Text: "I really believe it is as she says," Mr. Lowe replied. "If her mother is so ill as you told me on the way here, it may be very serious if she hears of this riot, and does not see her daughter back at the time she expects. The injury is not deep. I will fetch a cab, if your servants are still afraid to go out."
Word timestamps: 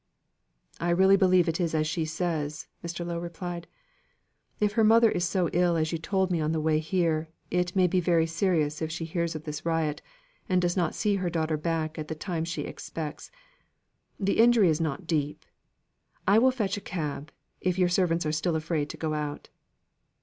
"I 0.79 0.89
really 0.89 1.15
believe 1.15 1.47
it 1.47 1.59
is 1.61 1.75
as 1.75 1.85
she 1.85 2.05
says," 2.05 2.65
Mr. 2.83 3.05
Lowe 3.05 3.19
replied. 3.19 3.67
"If 4.59 4.71
her 4.71 4.83
mother 4.83 5.11
is 5.11 5.25
so 5.25 5.47
ill 5.53 5.75
as 5.75 5.91
you 5.91 5.99
told 5.99 6.31
me 6.31 6.41
on 6.41 6.53
the 6.53 6.59
way 6.59 6.79
here, 6.79 7.29
it 7.51 7.75
may 7.75 7.85
be 7.85 7.99
very 7.99 8.25
serious 8.25 8.81
if 8.81 8.89
she 8.89 9.05
hears 9.05 9.35
of 9.35 9.43
this 9.43 9.63
riot, 9.63 10.01
and 10.49 10.59
does 10.59 10.75
not 10.75 10.95
see 10.95 11.17
her 11.17 11.29
daughter 11.29 11.55
back 11.55 11.99
at 11.99 12.07
the 12.07 12.15
time 12.15 12.45
she 12.45 12.63
expects. 12.63 13.29
The 14.19 14.39
injury 14.39 14.69
is 14.69 14.81
not 14.81 15.05
deep. 15.05 15.45
I 16.27 16.39
will 16.39 16.49
fetch 16.49 16.77
a 16.77 16.81
cab, 16.81 17.31
if 17.59 17.77
your 17.77 17.87
servants 17.89 18.25
are 18.25 18.31
still 18.31 18.55
afraid 18.55 18.89
to 18.89 18.97
go 18.97 19.13
out." 19.13 19.49